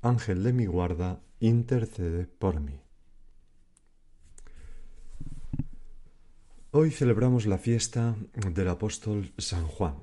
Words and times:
Ángel 0.00 0.44
de 0.44 0.52
mi 0.52 0.66
guarda, 0.66 1.20
intercede 1.40 2.26
por 2.26 2.60
mí. 2.60 2.80
Hoy 6.70 6.92
celebramos 6.92 7.46
la 7.46 7.58
fiesta 7.58 8.16
del 8.54 8.68
apóstol 8.68 9.32
San 9.38 9.66
Juan 9.66 9.96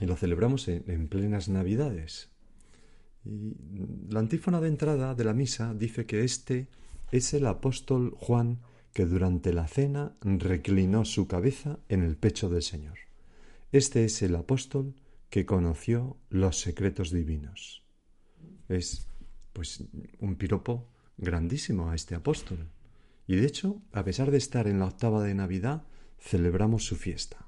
y 0.00 0.04
lo 0.04 0.16
celebramos 0.16 0.68
en, 0.68 1.08
plenas 1.08 1.48
Navidades. 1.48 2.28
La 3.24 4.20
antífona 4.20 4.60
de 4.60 4.68
entrada 4.68 5.14
de 5.14 5.24
la 5.24 5.32
misa 5.32 5.72
dice 5.72 6.04
que 6.04 6.22
este 6.22 6.68
es 7.10 7.32
el 7.32 7.46
apóstol 7.46 8.14
Juan 8.18 8.60
que 8.92 9.06
durante 9.06 9.54
la 9.54 9.66
cena 9.66 10.14
reclinó 10.20 11.06
su 11.06 11.26
cabeza 11.26 11.78
en 11.88 12.02
el 12.02 12.16
pecho 12.16 12.50
del 12.50 12.62
Señor. 12.62 12.98
Este 13.72 14.04
es 14.04 14.20
el 14.20 14.36
apóstol 14.36 14.94
que 15.30 15.46
conoció 15.46 16.18
los 16.28 16.60
secretos 16.60 17.10
divinos 17.10 17.83
es 18.68 19.06
pues 19.52 19.84
un 20.20 20.36
piropo 20.36 20.88
grandísimo 21.16 21.90
a 21.90 21.94
este 21.94 22.14
apóstol. 22.14 22.68
Y 23.26 23.36
de 23.36 23.46
hecho, 23.46 23.80
a 23.92 24.04
pesar 24.04 24.30
de 24.30 24.38
estar 24.38 24.66
en 24.66 24.78
la 24.78 24.86
octava 24.86 25.22
de 25.22 25.34
Navidad, 25.34 25.84
celebramos 26.18 26.84
su 26.84 26.96
fiesta. 26.96 27.46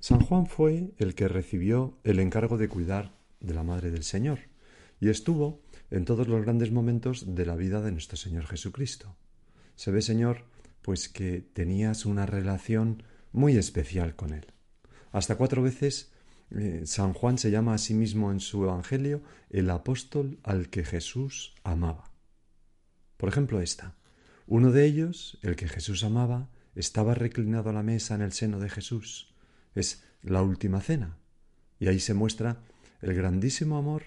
San 0.00 0.20
Juan 0.20 0.46
fue 0.46 0.92
el 0.98 1.14
que 1.14 1.28
recibió 1.28 1.98
el 2.04 2.20
encargo 2.20 2.56
de 2.56 2.68
cuidar 2.68 3.14
de 3.40 3.54
la 3.54 3.62
Madre 3.62 3.90
del 3.90 4.02
Señor 4.02 4.40
y 5.00 5.08
estuvo 5.08 5.62
en 5.90 6.04
todos 6.04 6.28
los 6.28 6.42
grandes 6.42 6.70
momentos 6.70 7.34
de 7.34 7.46
la 7.46 7.56
vida 7.56 7.80
de 7.80 7.92
nuestro 7.92 8.16
Señor 8.16 8.46
Jesucristo. 8.46 9.16
Se 9.76 9.90
ve, 9.90 10.02
Señor, 10.02 10.44
pues 10.82 11.08
que 11.08 11.40
tenías 11.40 12.06
una 12.06 12.26
relación 12.26 13.02
muy 13.32 13.56
especial 13.56 14.16
con 14.16 14.32
Él. 14.32 14.46
Hasta 15.12 15.36
cuatro 15.36 15.62
veces 15.62 16.12
eh, 16.50 16.82
San 16.84 17.12
Juan 17.12 17.38
se 17.38 17.50
llama 17.50 17.74
a 17.74 17.78
sí 17.78 17.94
mismo 17.94 18.32
en 18.32 18.40
su 18.40 18.64
Evangelio 18.64 19.22
el 19.50 19.70
apóstol 19.70 20.38
al 20.42 20.68
que 20.68 20.84
Jesús 20.84 21.54
amaba. 21.62 22.10
Por 23.16 23.28
ejemplo, 23.28 23.60
esta. 23.60 23.96
Uno 24.46 24.72
de 24.72 24.84
ellos, 24.84 25.38
el 25.42 25.56
que 25.56 25.68
Jesús 25.68 26.02
amaba, 26.02 26.48
estaba 26.74 27.14
reclinado 27.14 27.70
a 27.70 27.72
la 27.72 27.82
mesa 27.82 28.14
en 28.14 28.22
el 28.22 28.32
seno 28.32 28.58
de 28.58 28.68
Jesús. 28.68 29.34
Es 29.74 30.04
la 30.22 30.42
última 30.42 30.80
cena. 30.80 31.18
Y 31.78 31.88
ahí 31.88 32.00
se 32.00 32.14
muestra 32.14 32.62
el 33.00 33.14
grandísimo 33.14 33.76
amor 33.76 34.02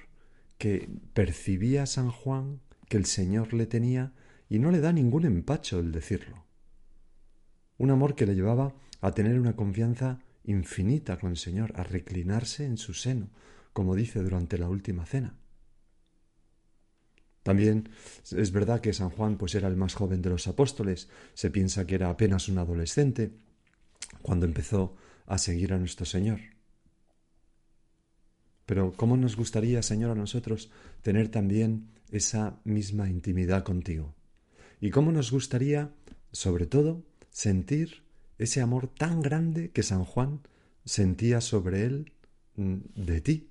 que 0.58 0.90
percibía 1.14 1.86
San 1.86 2.12
Juan 2.12 2.62
que 2.90 2.98
el 2.98 3.06
Señor 3.06 3.54
le 3.54 3.66
tenía 3.66 4.14
y 4.50 4.60
no 4.60 4.70
le 4.72 4.82
da 4.82 4.92
ningún 4.92 5.26
empacho 5.26 5.80
el 5.80 5.92
decirlo. 5.92 6.46
Un 7.78 7.92
amor 7.92 8.16
que 8.16 8.26
le 8.26 8.36
llevaba 8.36 8.76
a 9.02 9.12
tener 9.12 9.40
una 9.40 9.56
confianza 9.56 10.20
infinita 10.44 11.20
con 11.20 11.32
el 11.32 11.38
Señor, 11.38 11.74
a 11.76 11.84
reclinarse 11.84 12.66
en 12.66 12.78
su 12.78 12.94
seno, 12.94 13.30
como 13.72 13.96
dice 13.96 14.22
durante 14.22 14.58
la 14.58 14.70
última 14.70 15.06
cena. 15.06 15.36
También 17.44 17.90
es 18.32 18.52
verdad 18.52 18.80
que 18.80 18.94
San 18.94 19.10
Juan 19.10 19.38
pues 19.38 19.54
era 19.56 19.68
el 19.68 19.76
más 19.76 19.96
joven 19.96 20.22
de 20.22 20.30
los 20.30 20.48
apóstoles, 20.48 21.10
se 21.34 21.52
piensa 21.52 21.86
que 21.86 21.96
era 21.96 22.10
apenas 22.10 22.48
un 22.48 22.58
adolescente 22.58 23.34
cuando 24.22 24.46
empezó 24.46 24.96
a 25.26 25.38
seguir 25.38 25.74
a 25.74 25.78
nuestro 25.78 26.06
Señor. 26.06 26.40
Pero 28.66 28.94
¿cómo 28.94 29.18
nos 29.18 29.36
gustaría, 29.36 29.82
Señor, 29.82 30.12
a 30.12 30.16
nosotros 30.16 30.72
tener 31.02 31.28
también 31.28 31.90
esa 32.12 32.62
misma 32.64 33.10
intimidad 33.10 33.64
contigo? 33.64 34.16
¿Y 34.80 34.90
cómo 34.90 35.12
nos 35.12 35.32
gustaría, 35.32 35.94
sobre 36.32 36.66
todo, 36.66 37.04
sentir 37.30 38.03
ese 38.44 38.62
amor 38.62 38.88
tan 38.88 39.22
grande 39.22 39.72
que 39.72 39.84
San 39.84 40.04
Juan 40.04 40.42
sentía 40.86 41.42
sobre 41.42 41.84
él 41.86 42.14
mm, 42.56 42.78
de 42.96 43.22
ti. 43.22 43.50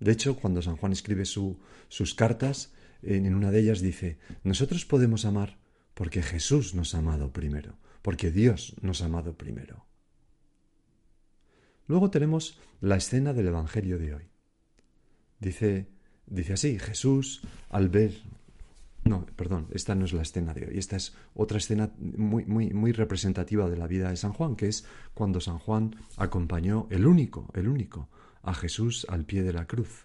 De 0.00 0.12
hecho, 0.12 0.36
cuando 0.36 0.62
San 0.62 0.76
Juan 0.76 0.92
escribe 0.92 1.24
sus 1.24 2.14
cartas, 2.14 2.72
en 3.02 3.34
una 3.34 3.50
de 3.50 3.60
ellas 3.60 3.80
dice, 3.80 4.18
nosotros 4.44 4.84
podemos 4.84 5.24
amar 5.24 5.58
porque 5.94 6.22
Jesús 6.22 6.74
nos 6.74 6.94
ha 6.94 6.98
amado 6.98 7.32
primero, 7.32 7.76
porque 8.02 8.30
Dios 8.30 8.76
nos 8.80 9.02
ha 9.02 9.06
amado 9.06 9.36
primero. 9.36 9.86
Luego 11.88 12.10
tenemos 12.10 12.60
la 12.80 12.96
escena 12.96 13.32
del 13.32 13.48
Evangelio 13.48 13.98
de 13.98 14.14
hoy. 14.14 14.30
Dice, 15.40 15.88
dice 16.26 16.52
así, 16.52 16.78
Jesús, 16.78 17.42
al 17.70 17.88
ver 17.88 18.12
no, 19.08 19.26
perdón, 19.36 19.68
esta 19.72 19.94
no 19.94 20.04
es 20.04 20.12
la 20.12 20.22
escena 20.22 20.54
de 20.54 20.66
hoy. 20.66 20.78
Esta 20.78 20.96
es 20.96 21.14
otra 21.34 21.58
escena 21.58 21.92
muy, 21.98 22.44
muy, 22.44 22.70
muy 22.70 22.92
representativa 22.92 23.68
de 23.68 23.76
la 23.76 23.86
vida 23.86 24.10
de 24.10 24.16
San 24.16 24.32
Juan, 24.32 24.56
que 24.56 24.68
es 24.68 24.84
cuando 25.14 25.40
San 25.40 25.58
Juan 25.58 25.96
acompañó 26.16 26.86
el 26.90 27.06
único, 27.06 27.48
el 27.54 27.68
único, 27.68 28.08
a 28.42 28.54
Jesús 28.54 29.06
al 29.08 29.24
pie 29.24 29.42
de 29.42 29.52
la 29.52 29.66
cruz. 29.66 30.04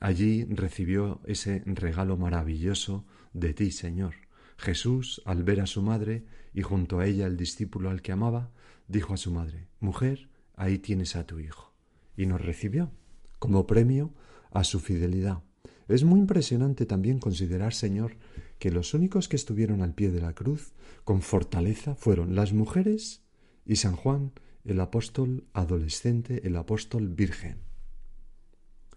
Allí 0.00 0.44
recibió 0.44 1.20
ese 1.24 1.62
regalo 1.66 2.16
maravilloso 2.16 3.04
de 3.32 3.54
ti, 3.54 3.70
Señor. 3.70 4.14
Jesús, 4.56 5.22
al 5.24 5.42
ver 5.42 5.60
a 5.60 5.66
su 5.66 5.82
madre 5.82 6.24
y 6.54 6.62
junto 6.62 7.00
a 7.00 7.06
ella 7.06 7.26
el 7.26 7.36
discípulo 7.36 7.90
al 7.90 8.02
que 8.02 8.12
amaba, 8.12 8.50
dijo 8.88 9.14
a 9.14 9.16
su 9.16 9.32
madre, 9.32 9.68
Mujer, 9.80 10.28
ahí 10.54 10.78
tienes 10.78 11.16
a 11.16 11.26
tu 11.26 11.38
hijo. 11.38 11.72
Y 12.16 12.26
nos 12.26 12.40
recibió 12.40 12.90
como 13.38 13.66
premio 13.66 14.14
a 14.52 14.64
su 14.64 14.80
fidelidad. 14.80 15.42
Es 15.88 16.04
muy 16.04 16.20
impresionante 16.20 16.86
también 16.86 17.18
considerar, 17.18 17.74
Señor, 17.74 18.16
que 18.58 18.70
los 18.70 18.94
únicos 18.94 19.28
que 19.28 19.36
estuvieron 19.36 19.82
al 19.82 19.94
pie 19.94 20.10
de 20.10 20.20
la 20.20 20.34
cruz 20.34 20.72
con 21.04 21.22
fortaleza 21.22 21.94
fueron 21.96 22.34
las 22.34 22.52
mujeres 22.52 23.24
y 23.66 23.76
San 23.76 23.96
Juan, 23.96 24.32
el 24.64 24.80
apóstol 24.80 25.44
adolescente, 25.52 26.46
el 26.46 26.56
apóstol 26.56 27.08
virgen, 27.08 27.58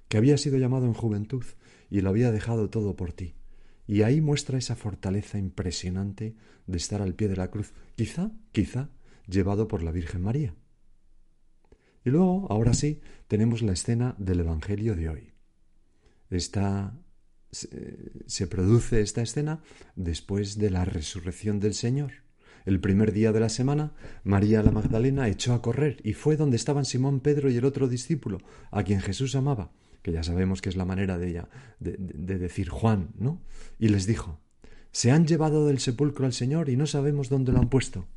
que 0.07 0.17
había 0.17 0.37
sido 0.37 0.57
llamado 0.57 0.85
en 0.85 0.93
juventud 0.93 1.43
y 1.89 2.01
lo 2.01 2.09
había 2.09 2.31
dejado 2.31 2.69
todo 2.69 2.95
por 2.95 3.13
ti. 3.13 3.33
Y 3.87 4.01
ahí 4.01 4.21
muestra 4.21 4.57
esa 4.57 4.75
fortaleza 4.75 5.37
impresionante 5.37 6.35
de 6.67 6.77
estar 6.77 7.01
al 7.01 7.15
pie 7.15 7.27
de 7.27 7.35
la 7.35 7.49
cruz, 7.49 7.73
quizá, 7.95 8.31
quizá, 8.51 8.89
llevado 9.27 9.67
por 9.67 9.83
la 9.83 9.91
Virgen 9.91 10.21
María. 10.21 10.55
Y 12.03 12.11
luego, 12.11 12.47
ahora 12.51 12.73
sí, 12.73 13.01
tenemos 13.27 13.63
la 13.63 13.73
escena 13.73 14.15
del 14.19 14.41
Evangelio 14.41 14.95
de 14.95 15.09
hoy 15.09 15.34
se 17.51 18.47
produce 18.47 19.01
esta 19.01 19.21
escena 19.21 19.61
después 19.95 20.57
de 20.57 20.69
la 20.69 20.85
resurrección 20.85 21.59
del 21.59 21.73
Señor. 21.73 22.25
El 22.65 22.79
primer 22.79 23.13
día 23.13 23.31
de 23.31 23.39
la 23.39 23.49
semana, 23.49 23.93
María 24.23 24.63
la 24.63 24.71
Magdalena 24.71 25.27
echó 25.29 25.53
a 25.53 25.61
correr 25.61 26.01
y 26.03 26.13
fue 26.13 26.35
donde 26.35 26.55
estaban 26.55 26.83
Simón, 26.83 27.19
Pedro 27.19 27.51
y 27.51 27.57
el 27.57 27.65
otro 27.65 27.87
discípulo, 27.87 28.39
a 28.71 28.83
quien 28.83 29.01
Jesús 29.01 29.35
amaba, 29.35 29.71
que 30.01 30.11
ya 30.11 30.23
sabemos 30.23 30.61
que 30.61 30.69
es 30.69 30.75
la 30.75 30.85
manera 30.85 31.19
de 31.19 31.29
ella 31.29 31.49
de, 31.79 31.95
de 31.97 32.39
decir 32.39 32.69
Juan, 32.69 33.09
¿no? 33.19 33.39
Y 33.77 33.89
les 33.89 34.07
dijo, 34.07 34.39
se 34.91 35.11
han 35.11 35.27
llevado 35.27 35.67
del 35.67 35.79
sepulcro 35.79 36.25
al 36.25 36.33
Señor 36.33 36.69
y 36.69 36.75
no 36.75 36.87
sabemos 36.87 37.29
dónde 37.29 37.51
lo 37.51 37.59
han 37.59 37.69
puesto. 37.69 38.07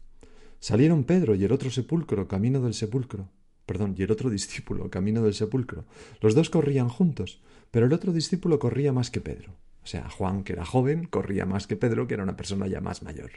Salieron 0.60 1.04
Pedro 1.04 1.34
y 1.34 1.44
el 1.44 1.52
otro 1.52 1.70
sepulcro, 1.70 2.26
camino 2.26 2.60
del 2.62 2.72
sepulcro, 2.72 3.28
perdón, 3.66 3.94
y 3.98 4.02
el 4.02 4.10
otro 4.10 4.30
discípulo, 4.30 4.88
camino 4.88 5.22
del 5.22 5.34
sepulcro. 5.34 5.84
Los 6.22 6.34
dos 6.34 6.49
corrían 6.49 6.88
juntos, 6.88 7.43
pero 7.70 7.87
el 7.87 7.93
otro 7.93 8.12
discípulo 8.12 8.59
corría 8.59 8.93
más 8.93 9.11
que 9.11 9.20
Pedro. 9.20 9.53
O 9.82 9.87
sea, 9.87 10.09
Juan, 10.11 10.44
que 10.44 10.53
era 10.53 10.65
joven, 10.65 11.06
corría 11.06 11.47
más 11.47 11.67
que 11.67 11.76
Pedro, 11.76 12.06
que 12.06 12.15
era 12.15 12.23
una 12.23 12.37
persona 12.37 12.67
ya 12.67 12.81
más 12.81 13.03
mayor. 13.03 13.31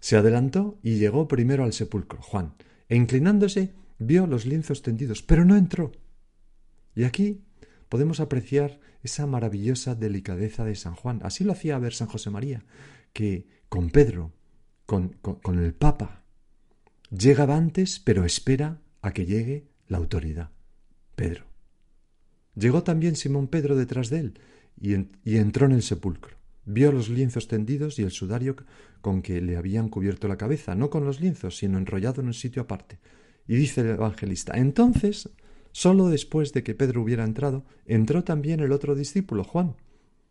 Se 0.00 0.16
adelantó 0.16 0.78
y 0.82 0.98
llegó 0.98 1.28
primero 1.28 1.64
al 1.64 1.72
sepulcro, 1.72 2.20
Juan, 2.20 2.54
e 2.88 2.96
inclinándose 2.96 3.72
vio 3.98 4.26
los 4.26 4.46
lienzos 4.46 4.82
tendidos, 4.82 5.22
pero 5.22 5.44
no 5.44 5.56
entró. 5.56 5.92
Y 6.94 7.04
aquí 7.04 7.44
podemos 7.88 8.20
apreciar 8.20 8.80
esa 9.02 9.26
maravillosa 9.26 9.94
delicadeza 9.94 10.64
de 10.64 10.74
San 10.74 10.94
Juan. 10.94 11.20
Así 11.22 11.44
lo 11.44 11.52
hacía 11.52 11.78
ver 11.78 11.94
San 11.94 12.08
José 12.08 12.30
María, 12.30 12.64
que 13.12 13.46
con 13.68 13.90
Pedro, 13.90 14.32
con, 14.84 15.10
con, 15.20 15.58
el 15.58 15.74
Papa, 15.74 16.24
llega 17.10 17.44
antes, 17.44 18.00
pero 18.00 18.24
espera 18.24 18.80
a 19.02 19.12
que 19.12 19.26
llegue 19.26 19.68
la 19.88 19.98
autoridad. 19.98 20.50
Pedro. 21.14 21.44
Llegó 22.56 22.82
también 22.82 23.14
Simón 23.14 23.46
Pedro 23.46 23.76
detrás 23.76 24.10
de 24.10 24.18
él 24.18 24.40
y, 24.80 25.36
entró 25.36 25.66
en 25.66 25.72
el 25.72 25.82
sepulcro. 25.82 26.36
Vio 26.64 26.90
los 26.90 27.08
lienzos 27.08 27.46
tendidos 27.46 27.98
y 28.00 28.02
el 28.02 28.10
sudario 28.10 28.56
con 29.00 29.22
que 29.22 29.40
le 29.40 29.56
habían 29.56 29.88
cubierto 29.88 30.26
la 30.26 30.36
cabeza, 30.36 30.74
no 30.74 30.90
con 30.90 31.04
los 31.04 31.20
lienzos, 31.20 31.56
sino 31.58 31.78
enrollado 31.78 32.20
en 32.20 32.26
un 32.26 32.34
sitio 32.34 32.62
aparte. 32.62 32.98
Y 33.46 33.54
dice 33.54 33.82
el 33.82 33.90
evangelista, 33.90 34.54
entonces 34.56 35.30
Solo 35.76 36.08
después 36.08 36.54
de 36.54 36.62
que 36.62 36.74
Pedro 36.74 37.02
hubiera 37.02 37.22
entrado, 37.22 37.66
entró 37.84 38.24
también 38.24 38.60
el 38.60 38.72
otro 38.72 38.94
discípulo, 38.94 39.44
Juan, 39.44 39.76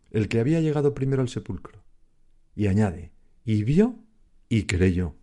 el 0.09 0.27
que 0.27 0.39
había 0.39 0.59
llegado 0.59 0.95
primero 0.95 1.21
al 1.21 1.29
sepulcro. 1.29 1.83
Y 2.55 2.65
añade, 2.65 3.11
y 3.43 3.61
vio 3.61 3.99
y 4.49 4.63
creyó. 4.63 5.13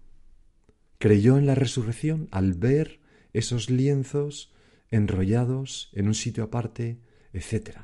Creyó 0.99 1.39
en 1.39 1.47
la 1.47 1.57
resurrección 1.57 2.29
al 2.31 2.55
ver 2.55 3.01
esos 3.33 3.69
lienzos 3.69 4.55
enrollados 4.93 5.91
en 5.94 6.06
un 6.06 6.15
sitio 6.15 6.44
aparte, 6.44 7.00
etc. 7.33 7.81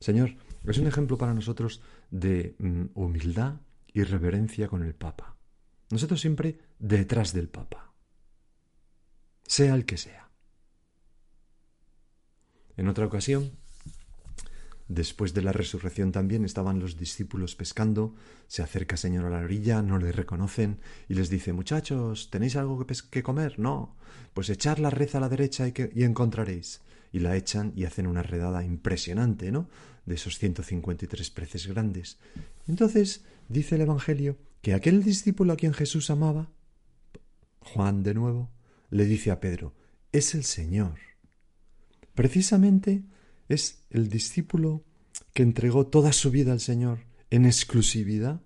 Señor, 0.00 0.36
es 0.64 0.78
un 0.78 0.86
ejemplo 0.86 1.16
para 1.16 1.32
nosotros 1.32 1.80
de 2.10 2.56
mm, 2.58 2.86
humildad 2.94 3.60
y 3.86 4.02
reverencia 4.02 4.68
con 4.68 4.82
el 4.82 4.94
Papa. 4.94 5.38
Nosotros 5.90 6.20
siempre 6.20 6.58
detrás 6.78 7.32
del 7.32 7.48
Papa, 7.48 7.94
sea 9.44 9.74
el 9.74 9.86
que 9.86 9.96
sea. 9.96 10.28
En 12.76 12.88
otra 12.88 13.06
ocasión, 13.06 13.52
Después 14.88 15.34
de 15.34 15.42
la 15.42 15.52
resurrección 15.52 16.12
también 16.12 16.44
estaban 16.44 16.78
los 16.78 16.96
discípulos 16.96 17.56
pescando, 17.56 18.14
se 18.46 18.62
acerca 18.62 18.96
Señor 18.96 19.24
a 19.24 19.30
la 19.30 19.44
orilla, 19.44 19.82
no 19.82 19.98
le 19.98 20.12
reconocen 20.12 20.78
y 21.08 21.14
les 21.14 21.28
dice 21.28 21.52
Muchachos, 21.52 22.30
¿tenéis 22.30 22.54
algo 22.54 22.86
que, 22.86 23.22
comer? 23.22 23.58
No. 23.58 23.96
Pues 24.32 24.48
echar 24.48 24.78
la 24.78 24.90
red 24.90 25.14
a 25.16 25.20
la 25.20 25.28
derecha 25.28 25.66
y, 25.66 25.74
y 25.94 26.04
encontraréis. 26.04 26.82
Y 27.10 27.18
la 27.18 27.36
echan 27.36 27.72
y 27.74 27.84
hacen 27.84 28.06
una 28.06 28.22
redada 28.22 28.64
impresionante, 28.64 29.50
¿no? 29.50 29.68
De 30.04 30.14
esos 30.14 30.38
153 30.38 31.30
peces 31.30 31.66
grandes. 31.66 32.18
Entonces 32.68 33.24
dice 33.48 33.74
el 33.74 33.82
Evangelio 33.82 34.38
que 34.62 34.74
aquel 34.74 35.02
discípulo 35.02 35.52
a 35.52 35.56
quien 35.56 35.72
Jesús 35.72 36.10
amaba, 36.10 36.50
Juan 37.60 38.04
de 38.04 38.14
nuevo, 38.14 38.50
le 38.90 39.04
dice 39.04 39.32
a 39.32 39.40
Pedro, 39.40 39.74
es 40.12 40.34
el 40.34 40.44
Señor. 40.44 40.98
Precisamente 42.14 43.04
es 43.48 43.84
el 43.90 44.08
discípulo 44.08 44.84
que 45.32 45.42
entregó 45.42 45.86
toda 45.86 46.12
su 46.12 46.30
vida 46.30 46.52
al 46.52 46.60
Señor 46.60 47.00
en 47.30 47.46
exclusividad, 47.46 48.40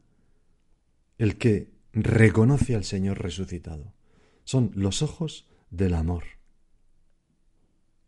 el 1.18 1.36
que 1.36 1.72
reconoce 1.92 2.74
al 2.74 2.84
Señor 2.84 3.20
resucitado. 3.20 3.92
Son 4.44 4.70
los 4.74 5.02
ojos 5.02 5.48
del 5.70 5.94
amor. 5.94 6.24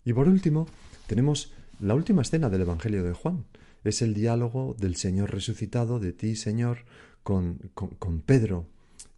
Y 0.05 0.13
por 0.13 0.29
último, 0.29 0.67
tenemos 1.07 1.53
la 1.81 1.95
última 1.95 2.23
escena 2.23 2.49
del 2.49 2.63
Evangelio 2.63 3.05
de 3.05 3.13
Juan. 3.13 3.47
Es 3.85 4.03
el 4.03 4.15
diálogo 4.15 4.75
del 4.79 4.97
Señor 4.97 5.33
resucitado, 5.33 5.99
de 5.99 6.13
ti, 6.13 6.37
Señor, 6.37 6.85
con, 7.23 7.59
con, 7.75 8.21
Pedro, 8.21 8.69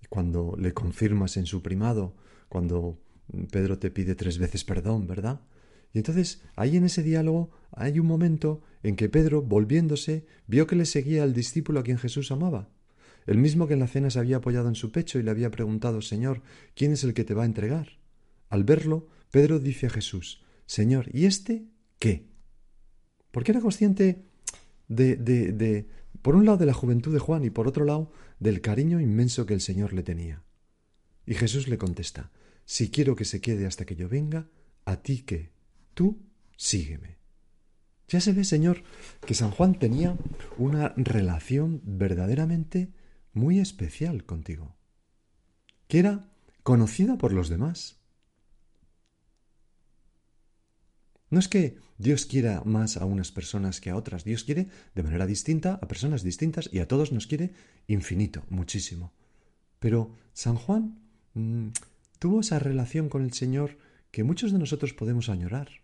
cuando 0.08 0.54
le 0.58 0.72
confirmas 0.72 1.36
en 1.36 1.46
su 1.46 1.62
primado, 1.62 2.14
cuando 2.48 2.98
Pedro 3.50 3.78
te 3.78 3.90
pide 3.90 4.14
tres 4.14 4.38
veces 4.38 4.64
perdón, 4.64 5.06
¿verdad? 5.06 5.40
Y 5.94 5.98
entonces 5.98 6.42
ahí 6.56 6.76
en 6.76 6.84
ese 6.84 7.02
diálogo 7.02 7.50
hay 7.70 7.98
un 8.00 8.06
momento 8.06 8.60
en 8.82 8.96
que 8.96 9.08
Pedro, 9.08 9.40
volviéndose, 9.40 10.26
vio 10.46 10.66
que 10.66 10.76
le 10.76 10.84
seguía 10.84 11.22
al 11.22 11.32
discípulo 11.32 11.80
a 11.80 11.84
quien 11.84 11.98
Jesús 11.98 12.30
amaba, 12.32 12.68
el 13.26 13.38
mismo 13.38 13.66
que 13.66 13.74
en 13.74 13.80
la 13.80 13.86
cena 13.86 14.10
se 14.10 14.18
había 14.18 14.36
apoyado 14.36 14.68
en 14.68 14.74
su 14.74 14.92
pecho 14.92 15.18
y 15.18 15.22
le 15.22 15.30
había 15.30 15.50
preguntado 15.50 16.02
Señor, 16.02 16.42
¿quién 16.74 16.92
es 16.92 17.04
el 17.04 17.14
que 17.14 17.24
te 17.24 17.32
va 17.32 17.44
a 17.44 17.46
entregar? 17.46 18.00
Al 18.50 18.64
verlo, 18.64 19.08
Pedro 19.30 19.60
dice 19.60 19.86
a 19.86 19.90
Jesús, 19.90 20.44
Señor, 20.66 21.08
¿y 21.12 21.26
este 21.26 21.64
qué? 21.98 22.26
Porque 23.30 23.52
era 23.52 23.60
consciente 23.60 24.24
de, 24.88 25.16
de, 25.16 25.52
de, 25.52 25.88
por 26.22 26.34
un 26.34 26.44
lado, 26.44 26.58
de 26.58 26.66
la 26.66 26.74
juventud 26.74 27.12
de 27.12 27.18
Juan 27.20 27.44
y 27.44 27.50
por 27.50 27.68
otro 27.68 27.84
lado, 27.84 28.12
del 28.40 28.60
cariño 28.60 29.00
inmenso 29.00 29.46
que 29.46 29.54
el 29.54 29.60
Señor 29.60 29.92
le 29.92 30.02
tenía. 30.02 30.42
Y 31.24 31.34
Jesús 31.34 31.68
le 31.68 31.78
contesta, 31.78 32.32
Si 32.64 32.90
quiero 32.90 33.16
que 33.16 33.24
se 33.24 33.40
quede 33.40 33.66
hasta 33.66 33.86
que 33.86 33.96
yo 33.96 34.08
venga, 34.08 34.48
¿a 34.84 35.00
ti 35.00 35.22
qué? 35.22 35.53
Tú 35.94 36.20
sígueme. 36.56 37.18
Ya 38.08 38.20
se 38.20 38.32
ve, 38.32 38.44
Señor, 38.44 38.82
que 39.26 39.34
San 39.34 39.50
Juan 39.50 39.78
tenía 39.78 40.16
una 40.58 40.92
relación 40.96 41.80
verdaderamente 41.84 42.92
muy 43.32 43.58
especial 43.58 44.24
contigo, 44.24 44.76
que 45.88 45.98
era 45.98 46.30
conocida 46.62 47.16
por 47.18 47.32
los 47.32 47.48
demás. 47.48 48.00
No 51.30 51.40
es 51.40 51.48
que 51.48 51.78
Dios 51.98 52.26
quiera 52.26 52.62
más 52.64 52.96
a 52.96 53.06
unas 53.06 53.32
personas 53.32 53.80
que 53.80 53.90
a 53.90 53.96
otras, 53.96 54.24
Dios 54.24 54.44
quiere 54.44 54.68
de 54.94 55.02
manera 55.02 55.26
distinta 55.26 55.78
a 55.80 55.88
personas 55.88 56.22
distintas 56.22 56.68
y 56.72 56.78
a 56.78 56.88
todos 56.88 57.12
nos 57.12 57.26
quiere 57.26 57.52
infinito, 57.86 58.44
muchísimo. 58.50 59.12
Pero 59.78 60.14
San 60.32 60.56
Juan 60.56 61.00
mm, 61.34 61.68
tuvo 62.18 62.40
esa 62.40 62.58
relación 62.58 63.08
con 63.08 63.22
el 63.22 63.32
Señor 63.32 63.78
que 64.10 64.24
muchos 64.24 64.52
de 64.52 64.58
nosotros 64.58 64.92
podemos 64.92 65.28
añorar. 65.28 65.83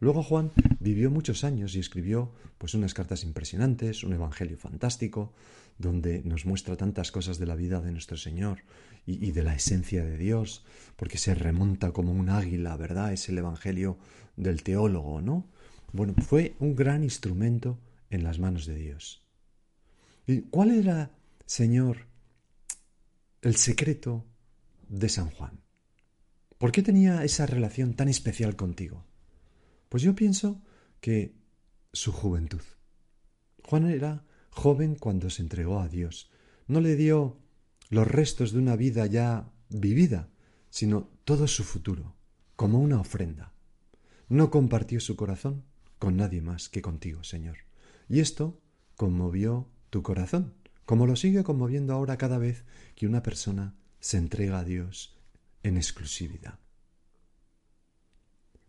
Luego 0.00 0.22
Juan 0.22 0.52
vivió 0.80 1.10
muchos 1.10 1.44
años 1.44 1.74
y 1.74 1.80
escribió 1.80 2.32
pues 2.58 2.74
unas 2.74 2.94
cartas 2.94 3.24
impresionantes, 3.24 4.04
un 4.04 4.12
evangelio 4.12 4.56
fantástico, 4.56 5.32
donde 5.78 6.22
nos 6.24 6.46
muestra 6.46 6.76
tantas 6.76 7.10
cosas 7.12 7.38
de 7.38 7.46
la 7.46 7.54
vida 7.54 7.80
de 7.80 7.92
nuestro 7.92 8.16
Señor 8.16 8.62
y, 9.06 9.24
y, 9.26 9.32
de 9.32 9.42
la 9.42 9.54
esencia 9.54 10.04
de 10.04 10.16
Dios, 10.16 10.64
porque 10.96 11.18
se 11.18 11.34
remonta 11.34 11.92
como 11.92 12.12
un 12.12 12.28
águila, 12.30 12.76
¿verdad? 12.76 13.12
Es 13.12 13.28
el 13.28 13.38
evangelio 13.38 13.98
del 14.36 14.62
teólogo, 14.62 15.20
¿no? 15.20 15.46
Bueno, 15.92 16.14
fue 16.18 16.54
un 16.58 16.74
gran 16.74 17.02
instrumento 17.02 17.78
en 18.10 18.24
las 18.24 18.38
manos 18.38 18.66
de 18.66 18.74
Dios. 18.74 19.22
¿Y 20.26 20.42
cuál 20.42 20.72
era, 20.72 21.10
Señor, 21.46 22.06
el 23.40 23.56
secreto 23.56 24.26
de 24.88 25.08
San 25.08 25.30
Juan? 25.30 25.60
¿Por 26.58 26.72
qué 26.72 26.82
tenía 26.82 27.24
esa 27.24 27.46
relación 27.46 27.94
tan 27.94 28.08
especial 28.08 28.56
contigo? 28.56 29.07
Pues 29.88 30.02
yo 30.02 30.14
pienso 30.14 30.62
que 31.00 31.34
su 31.92 32.12
juventud. 32.12 32.62
Juan 33.64 33.86
era 33.90 34.24
joven 34.50 34.94
cuando 34.94 35.30
se 35.30 35.42
entregó 35.42 35.80
a 35.80 35.88
Dios. 35.88 36.30
No 36.66 36.80
le 36.80 36.96
dio 36.96 37.38
los 37.90 38.06
restos 38.06 38.52
de 38.52 38.58
una 38.58 38.76
vida 38.76 39.06
ya 39.06 39.50
vivida, 39.68 40.28
sino 40.70 41.10
todo 41.24 41.46
su 41.46 41.64
futuro, 41.64 42.16
como 42.56 42.80
una 42.80 43.00
ofrenda. 43.00 43.52
No 44.28 44.50
compartió 44.50 45.00
su 45.00 45.16
corazón 45.16 45.64
con 45.98 46.16
nadie 46.16 46.42
más 46.42 46.68
que 46.68 46.82
contigo, 46.82 47.24
Señor. 47.24 47.58
Y 48.08 48.20
esto 48.20 48.60
conmovió 48.96 49.70
tu 49.90 50.02
corazón, 50.02 50.54
como 50.84 51.06
lo 51.06 51.16
sigue 51.16 51.44
conmoviendo 51.44 51.94
ahora 51.94 52.18
cada 52.18 52.38
vez 52.38 52.64
que 52.94 53.06
una 53.06 53.22
persona 53.22 53.74
se 54.00 54.18
entrega 54.18 54.58
a 54.58 54.64
Dios 54.64 55.18
en 55.62 55.76
exclusividad. 55.76 56.58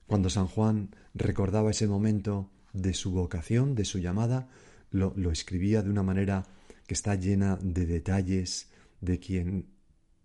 Cuando 0.09 0.31
San 0.31 0.47
Juan 0.47 0.89
recordaba 1.13 1.69
ese 1.69 1.85
momento 1.85 2.49
de 2.73 2.95
su 2.95 3.11
vocación, 3.11 3.75
de 3.75 3.85
su 3.85 3.99
llamada, 3.99 4.49
lo, 4.89 5.13
escribía 5.29 5.83
de 5.83 5.91
una 5.91 6.01
manera 6.01 6.47
que 6.87 6.95
está 6.95 7.13
llena 7.13 7.59
de 7.61 7.85
detalles, 7.85 8.71
de 9.01 9.19
quien 9.19 9.67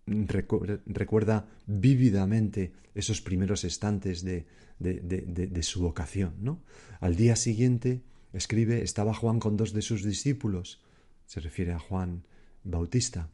recuerda 0.07 1.47
vívidamente 1.67 2.73
esos 2.95 3.21
primeros 3.21 3.63
estantes 3.63 4.23
de, 4.23 4.47
de, 4.79 5.61
su 5.63 5.83
vocación. 5.83 6.33
¿no? 6.39 6.63
Al 6.99 7.15
día 7.15 7.35
siguiente, 7.35 8.01
escribe, 8.33 8.81
estaba 8.81 9.13
Juan 9.13 9.39
con 9.39 9.55
dos 9.55 9.71
de 9.71 9.83
sus 9.83 10.03
discípulos, 10.03 10.81
se 11.27 11.41
refiere 11.41 11.73
a 11.73 11.79
Juan 11.79 12.25
Bautista, 12.63 13.29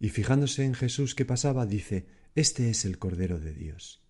y 0.00 0.08
fijándose 0.08 0.64
en 0.64 0.72
Jesús 0.72 1.14
que 1.14 1.26
pasaba, 1.26 1.66
dice, 1.66 2.06
Este 2.34 2.70
es 2.70 2.86
el 2.86 2.98
Cordero 2.98 3.38
de 3.38 3.52
Dios. 3.52 4.07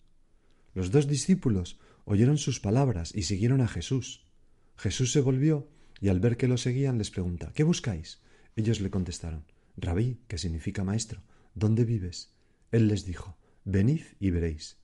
Los 0.73 0.91
dos 0.91 1.07
discípulos 1.07 1.79
oyeron 2.05 2.37
sus 2.37 2.59
palabras 2.59 3.11
y 3.15 3.23
siguieron 3.23 3.61
a 3.61 3.67
Jesús. 3.67 4.25
Jesús 4.77 5.11
se 5.11 5.21
volvió 5.21 5.67
y 6.01 6.09
al 6.09 6.19
ver 6.19 6.37
que 6.37 6.47
lo 6.47 6.57
seguían 6.57 6.97
les 6.97 7.11
pregunta 7.11 7.51
¿Qué 7.53 7.63
buscáis? 7.63 8.21
Ellos 8.55 8.79
le 8.81 8.89
contestaron 8.89 9.45
Rabí, 9.77 10.19
que 10.27 10.37
significa 10.37 10.83
maestro, 10.83 11.21
¿dónde 11.55 11.85
vives? 11.85 12.33
Él 12.71 12.87
les 12.87 13.05
dijo 13.05 13.37
Venid 13.65 14.01
y 14.19 14.31
veréis. 14.31 14.77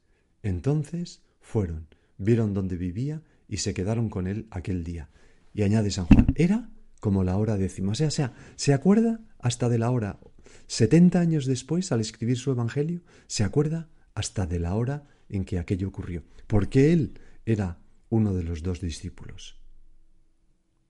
Entonces 0.44 1.24
fueron, 1.42 1.88
vieron 2.18 2.54
dónde 2.54 2.78
vivía 2.78 3.24
y 3.48 3.58
se 3.58 3.74
quedaron 3.74 4.10
con 4.10 4.28
él 4.28 4.48
aquel 4.52 4.84
día. 4.84 5.10
Y 5.54 5.64
añade 5.64 5.92
San 5.92 6.06
Juan, 6.06 6.28
era 6.36 6.70
como 7.00 7.24
la 7.24 7.38
hora 7.38 7.58
décima. 7.58 7.92
O 7.92 7.96
sea, 7.96 8.12
sea, 8.12 8.34
se 8.56 8.74
acuerda 8.74 9.22
hasta 9.40 9.70
de 9.70 9.78
la 9.78 9.92
hora. 9.92 10.20
Setenta 10.68 11.20
años 11.20 11.46
después, 11.46 11.92
al 11.92 12.02
escribir 12.02 12.38
su 12.38 12.52
Evangelio, 12.52 13.02
se 13.28 13.44
acuerda 13.44 13.90
hasta 14.14 14.46
de 14.46 14.60
la 14.60 14.76
hora 14.76 15.08
en 15.30 15.46
que 15.46 15.60
aquello 15.60 15.88
ocurrió, 15.88 16.24
porque 16.48 16.94
él 16.94 17.20
era 17.46 17.80
uno 18.10 18.34
de 18.34 18.44
los 18.44 18.64
dos 18.64 18.82
discípulos, 18.82 19.60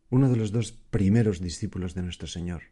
uno 0.10 0.30
de 0.30 0.36
los 0.36 0.52
dos 0.52 0.72
primeros 0.72 1.42
discípulos 1.42 1.94
de 1.94 2.04
nuestro 2.04 2.28
Señor. 2.28 2.64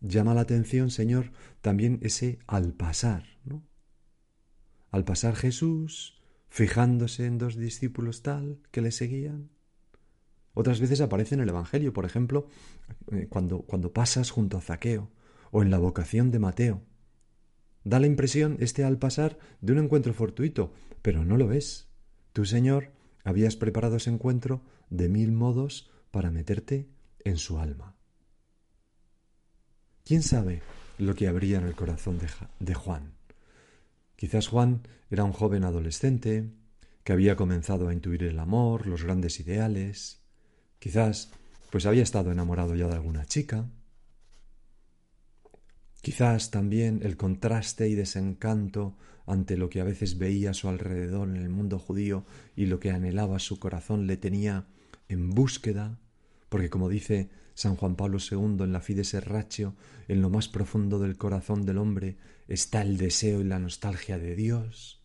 Llama 0.00 0.34
la 0.34 0.42
atención, 0.42 0.90
Señor, 0.90 1.32
también 1.60 1.98
ese 2.02 2.38
al 2.46 2.72
pasar, 2.72 3.24
¿no? 3.44 3.66
Al 4.90 5.04
pasar 5.04 5.34
Jesús, 5.34 6.22
fijándose 6.48 7.26
en 7.26 7.38
dos 7.38 7.56
discípulos 7.56 8.22
tal 8.22 8.60
que 8.70 8.80
le 8.80 8.92
seguían. 8.92 9.50
Otras 10.54 10.80
veces 10.80 11.00
aparece 11.00 11.34
en 11.34 11.40
el 11.40 11.48
Evangelio, 11.48 11.92
por 11.92 12.04
ejemplo, 12.04 12.48
eh, 13.12 13.26
cuando, 13.28 13.62
cuando 13.62 13.92
pasas 13.92 14.30
junto 14.30 14.56
a 14.56 14.60
Zaqueo, 14.60 15.10
o 15.50 15.62
en 15.62 15.70
la 15.70 15.78
vocación 15.78 16.30
de 16.30 16.38
Mateo, 16.38 16.82
Da 17.84 18.00
la 18.00 18.06
impresión, 18.06 18.56
este 18.60 18.84
al 18.84 18.98
pasar, 18.98 19.38
de 19.60 19.72
un 19.72 19.78
encuentro 19.78 20.12
fortuito, 20.12 20.72
pero 21.02 21.24
no 21.24 21.36
lo 21.36 21.46
ves. 21.46 21.88
Tú, 22.32 22.44
Señor, 22.44 22.92
habías 23.24 23.56
preparado 23.56 23.96
ese 23.96 24.10
encuentro 24.10 24.62
de 24.90 25.08
mil 25.08 25.32
modos 25.32 25.90
para 26.10 26.30
meterte 26.30 26.88
en 27.24 27.36
su 27.36 27.58
alma. 27.58 27.94
¿Quién 30.04 30.22
sabe 30.22 30.62
lo 30.98 31.14
que 31.14 31.28
habría 31.28 31.58
en 31.58 31.64
el 31.64 31.74
corazón 31.74 32.18
de, 32.60 32.74
Juan? 32.74 33.12
Quizás 34.16 34.48
Juan 34.48 34.82
era 35.10 35.24
un 35.24 35.32
joven 35.32 35.64
adolescente 35.64 36.50
que 37.04 37.12
había 37.12 37.36
comenzado 37.36 37.88
a 37.88 37.92
intuir 37.92 38.24
el 38.24 38.38
amor, 38.38 38.86
los 38.86 39.04
grandes 39.04 39.38
ideales. 39.40 40.22
Quizás 40.78 41.30
pues 41.70 41.84
había 41.84 42.02
estado 42.02 42.32
enamorado 42.32 42.74
ya 42.74 42.86
de 42.86 42.94
alguna 42.94 43.26
chica. 43.26 43.66
Quizás 46.00 46.50
también 46.50 47.00
el 47.02 47.16
contraste 47.16 47.88
y 47.88 47.94
desencanto 47.94 48.96
ante 49.26 49.56
lo 49.56 49.68
que 49.68 49.80
a 49.80 49.84
veces 49.84 50.16
veía 50.16 50.50
a 50.50 50.54
su 50.54 50.68
alrededor 50.68 51.28
en 51.28 51.36
el 51.36 51.50
mundo 51.50 51.78
judío 51.78 52.24
y 52.56 52.66
lo 52.66 52.80
que 52.80 52.90
anhelaba 52.90 53.38
su 53.38 53.58
corazón 53.58 54.06
le 54.06 54.16
tenía 54.16 54.66
en 55.08 55.30
búsqueda, 55.30 55.98
porque 56.48 56.70
como 56.70 56.88
dice 56.88 57.30
San 57.54 57.76
Juan 57.76 57.96
Pablo 57.96 58.18
II 58.18 58.62
en 58.64 58.72
la 58.72 58.80
Fides 58.80 59.08
Serraccio, 59.08 59.74
en 60.06 60.22
lo 60.22 60.30
más 60.30 60.48
profundo 60.48 60.98
del 60.98 61.18
corazón 61.18 61.66
del 61.66 61.78
hombre 61.78 62.16
está 62.46 62.82
el 62.82 62.96
deseo 62.96 63.40
y 63.40 63.44
la 63.44 63.58
nostalgia 63.58 64.18
de 64.18 64.34
Dios. 64.34 65.02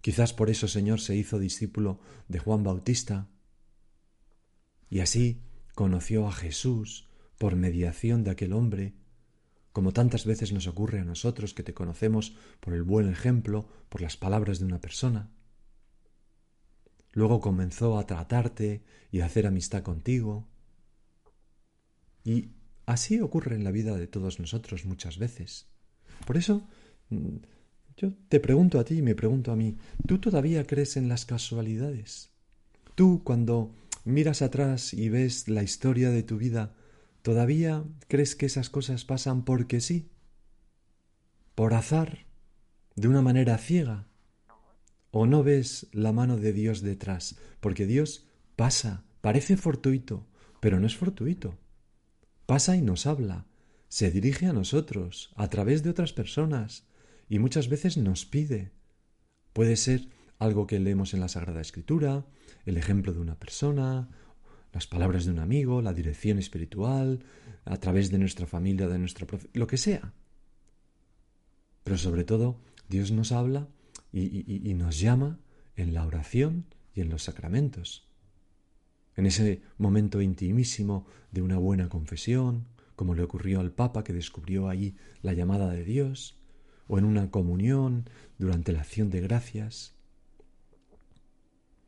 Quizás 0.00 0.32
por 0.32 0.48
eso 0.48 0.66
Señor 0.66 1.00
se 1.00 1.14
hizo 1.14 1.38
discípulo 1.38 2.00
de 2.28 2.38
Juan 2.38 2.64
Bautista, 2.64 3.28
y 4.88 5.00
así 5.00 5.42
conoció 5.74 6.26
a 6.26 6.32
Jesús 6.32 7.08
por 7.38 7.54
mediación 7.54 8.24
de 8.24 8.30
aquel 8.30 8.52
hombre 8.52 8.94
como 9.72 9.92
tantas 9.92 10.24
veces 10.24 10.52
nos 10.52 10.66
ocurre 10.66 11.00
a 11.00 11.04
nosotros 11.04 11.54
que 11.54 11.62
te 11.62 11.74
conocemos 11.74 12.34
por 12.60 12.74
el 12.74 12.82
buen 12.82 13.08
ejemplo, 13.08 13.68
por 13.88 14.02
las 14.02 14.16
palabras 14.16 14.58
de 14.58 14.64
una 14.64 14.80
persona. 14.80 15.30
Luego 17.12 17.40
comenzó 17.40 17.98
a 17.98 18.06
tratarte 18.06 18.82
y 19.10 19.20
a 19.20 19.26
hacer 19.26 19.46
amistad 19.46 19.82
contigo. 19.82 20.48
Y 22.24 22.50
así 22.86 23.20
ocurre 23.20 23.56
en 23.56 23.64
la 23.64 23.70
vida 23.70 23.96
de 23.96 24.06
todos 24.06 24.38
nosotros 24.38 24.84
muchas 24.84 25.18
veces. 25.18 25.66
Por 26.26 26.36
eso 26.36 26.68
mm, 27.08 27.36
yo 27.96 28.12
te 28.28 28.40
pregunto 28.40 28.78
a 28.78 28.84
ti 28.84 28.98
y 28.98 29.02
me 29.02 29.14
pregunto 29.14 29.52
a 29.52 29.56
mí, 29.56 29.76
¿tú 30.06 30.18
todavía 30.18 30.66
crees 30.66 30.96
en 30.96 31.08
las 31.08 31.24
casualidades? 31.24 32.30
Tú 32.94 33.22
cuando 33.24 33.74
miras 34.04 34.42
atrás 34.42 34.94
y 34.94 35.08
ves 35.08 35.48
la 35.48 35.62
historia 35.62 36.10
de 36.10 36.22
tu 36.22 36.36
vida, 36.38 36.74
¿Todavía 37.22 37.84
crees 38.08 38.34
que 38.34 38.46
esas 38.46 38.70
cosas 38.70 39.04
pasan 39.04 39.44
porque 39.44 39.80
sí? 39.80 40.10
¿Por 41.54 41.74
azar? 41.74 42.26
¿De 42.96 43.08
una 43.08 43.20
manera 43.22 43.58
ciega? 43.58 44.06
¿O 45.10 45.26
no 45.26 45.42
ves 45.42 45.88
la 45.92 46.12
mano 46.12 46.36
de 46.36 46.52
Dios 46.52 46.80
detrás? 46.80 47.36
Porque 47.60 47.86
Dios 47.86 48.26
pasa, 48.56 49.04
parece 49.20 49.56
fortuito, 49.56 50.26
pero 50.60 50.80
no 50.80 50.86
es 50.86 50.96
fortuito. 50.96 51.58
Pasa 52.46 52.76
y 52.76 52.82
nos 52.82 53.06
habla, 53.06 53.46
se 53.88 54.10
dirige 54.10 54.46
a 54.46 54.52
nosotros, 54.52 55.32
a 55.36 55.48
través 55.48 55.82
de 55.82 55.90
otras 55.90 56.12
personas, 56.12 56.86
y 57.28 57.38
muchas 57.38 57.68
veces 57.68 57.96
nos 57.96 58.24
pide. 58.24 58.72
Puede 59.52 59.76
ser 59.76 60.08
algo 60.38 60.66
que 60.66 60.80
leemos 60.80 61.12
en 61.12 61.20
la 61.20 61.28
Sagrada 61.28 61.60
Escritura, 61.60 62.26
el 62.64 62.76
ejemplo 62.76 63.12
de 63.12 63.20
una 63.20 63.38
persona, 63.38 64.08
las 64.72 64.86
palabras 64.86 65.24
de 65.24 65.32
un 65.32 65.38
amigo, 65.38 65.82
la 65.82 65.92
dirección 65.92 66.38
espiritual, 66.38 67.24
a 67.64 67.76
través 67.76 68.10
de 68.10 68.18
nuestra 68.18 68.46
familia, 68.46 68.88
de 68.88 68.98
nuestra 68.98 69.26
lo 69.52 69.66
que 69.66 69.76
sea. 69.76 70.12
Pero 71.84 71.98
sobre 71.98 72.24
todo, 72.24 72.60
Dios 72.88 73.10
nos 73.10 73.32
habla 73.32 73.68
y, 74.12 74.70
y 74.70 74.74
nos 74.74 74.98
llama 75.00 75.38
en 75.76 75.94
la 75.94 76.06
oración 76.06 76.66
y 76.94 77.00
en 77.00 77.10
los 77.10 77.24
sacramentos. 77.24 78.08
En 79.16 79.26
ese 79.26 79.62
momento 79.78 80.20
intimísimo 80.20 81.06
de 81.32 81.42
una 81.42 81.58
buena 81.58 81.88
confesión, 81.88 82.66
como 82.96 83.14
le 83.14 83.22
ocurrió 83.22 83.60
al 83.60 83.72
Papa 83.72 84.04
que 84.04 84.12
descubrió 84.12 84.68
allí 84.68 84.96
la 85.22 85.32
llamada 85.32 85.70
de 85.70 85.84
Dios, 85.84 86.38
o 86.86 86.98
en 86.98 87.04
una 87.04 87.30
comunión 87.30 88.08
durante 88.38 88.72
la 88.72 88.80
acción 88.80 89.10
de 89.10 89.20
gracias. 89.20 89.94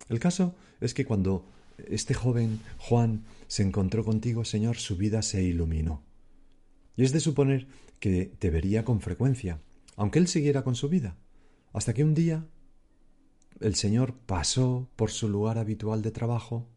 El 0.09 0.21
caso 0.21 0.55
es 0.81 0.95
que 0.95 1.05
cuando 1.05 1.51
este 1.89 2.15
joven 2.15 2.61
Juan 2.79 3.25
se 3.47 3.63
encontró 3.63 4.05
contigo, 4.05 4.45
Señor, 4.45 4.77
su 4.77 4.97
vida 4.97 5.23
se 5.23 5.43
iluminó. 5.43 6.03
Y 6.97 7.05
es 7.05 7.13
de 7.13 7.21
suponer 7.21 7.67
que 8.01 8.27
te 8.27 8.51
vería 8.51 8.85
con 8.85 9.01
frecuencia, 9.01 9.61
aunque 9.97 10.19
él 10.19 10.29
siguiera 10.29 10.63
con 10.63 10.75
su 10.75 10.89
vida, 10.89 11.17
hasta 11.73 11.95
que 11.95 12.05
un 12.05 12.15
día 12.15 12.47
el 13.61 13.75
Señor 13.75 14.15
pasó 14.27 14.91
por 14.97 15.11
su 15.11 15.29
lugar 15.29 15.59
habitual 15.59 16.03
de 16.03 16.11
trabajo 16.11 16.69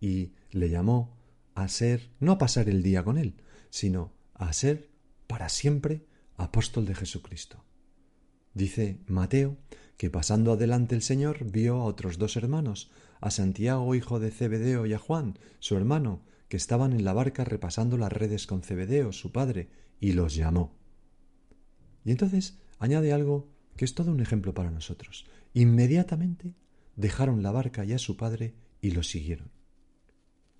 y 0.00 0.32
le 0.50 0.70
llamó 0.70 1.16
a 1.54 1.68
ser, 1.68 2.10
no 2.18 2.32
a 2.32 2.38
pasar 2.38 2.68
el 2.68 2.82
día 2.82 3.04
con 3.04 3.18
él, 3.18 3.34
sino 3.68 4.12
a 4.34 4.52
ser 4.52 4.88
para 5.26 5.48
siempre 5.48 6.06
apóstol 6.36 6.86
de 6.86 6.94
Jesucristo. 6.94 7.64
Dice 8.54 8.98
Mateo 9.06 9.58
que 9.96 10.10
pasando 10.10 10.52
adelante 10.52 10.94
el 10.94 11.02
Señor 11.02 11.44
vio 11.50 11.76
a 11.76 11.84
otros 11.84 12.18
dos 12.18 12.36
hermanos, 12.36 12.90
a 13.20 13.30
Santiago, 13.30 13.94
hijo 13.94 14.18
de 14.20 14.30
Cebedeo, 14.30 14.86
y 14.86 14.94
a 14.94 14.98
Juan, 14.98 15.38
su 15.58 15.76
hermano, 15.76 16.22
que 16.48 16.56
estaban 16.56 16.92
en 16.92 17.04
la 17.04 17.12
barca 17.12 17.44
repasando 17.44 17.96
las 17.96 18.12
redes 18.12 18.46
con 18.46 18.62
Cebedeo, 18.62 19.12
su 19.12 19.32
padre, 19.32 19.68
y 20.00 20.12
los 20.12 20.34
llamó. 20.34 20.74
Y 22.04 22.10
entonces 22.10 22.58
añade 22.78 23.12
algo 23.12 23.48
que 23.76 23.84
es 23.84 23.94
todo 23.94 24.10
un 24.10 24.20
ejemplo 24.20 24.54
para 24.54 24.70
nosotros. 24.70 25.26
Inmediatamente 25.54 26.54
dejaron 26.96 27.42
la 27.42 27.50
barca 27.50 27.84
y 27.84 27.92
a 27.92 27.98
su 27.98 28.16
padre 28.16 28.54
y 28.80 28.90
lo 28.92 29.02
siguieron. 29.02 29.48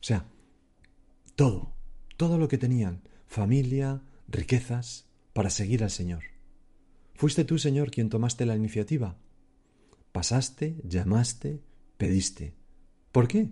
O 0.01 0.03
sea, 0.03 0.27
todo, 1.37 1.75
todo 2.17 2.39
lo 2.39 2.49
que 2.49 2.59
tenían, 2.59 3.03
familia, 3.27 4.03
riquezas, 4.29 5.07
para 5.33 5.51
seguir 5.51 5.83
al 5.83 5.91
Señor. 5.91 6.25
¿Fuiste 7.15 7.45
tú, 7.45 7.59
Señor, 7.59 7.91
quien 7.91 8.09
tomaste 8.09 8.47
la 8.47 8.57
iniciativa? 8.57 9.19
Pasaste, 10.13 10.81
llamaste, 10.85 11.63
pediste. 12.01 12.55
¿Por 13.13 13.29
qué? 13.29 13.51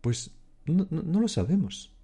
Pues 0.00 0.32
no, 0.66 1.20
lo 1.20 1.28
sabemos. 1.28 1.94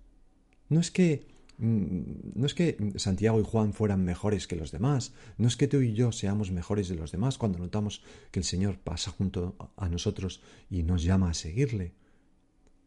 No 0.69 0.79
es 0.79 0.93
que 0.93 1.27
mm, 1.59 2.01
no 2.37 2.47
es 2.47 2.55
que 2.55 2.79
Santiago 2.97 3.41
y 3.41 3.45
Juan 3.45 3.73
fueran 3.75 4.05
mejores 4.05 4.47
que 4.47 4.55
los 4.55 4.71
demás, 4.71 5.13
no 5.39 5.49
es 5.49 5.57
que 5.57 5.67
tú 5.67 5.81
y 5.81 5.95
yo 5.95 6.13
seamos 6.13 6.53
mejores 6.53 6.89
de 6.89 6.95
los 6.95 7.11
demás 7.11 7.39
cuando 7.39 7.59
notamos 7.59 8.03
que 8.31 8.39
el 8.39 8.45
Señor 8.45 8.79
pasa 8.79 9.11
junto 9.11 9.57
a 9.77 9.89
nosotros 9.89 10.43
y 10.71 10.85
nos 10.85 11.03
llama 11.03 11.31
a 11.31 11.35
seguirle. 11.35 11.95